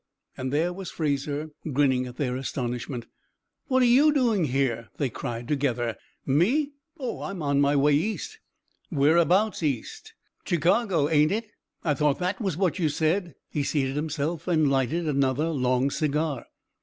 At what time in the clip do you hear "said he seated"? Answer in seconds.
12.89-13.95